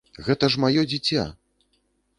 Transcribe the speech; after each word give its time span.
Гэта 0.27 0.49
ж 0.55 0.63
маё 0.63 0.81
дзіця! 0.91 1.27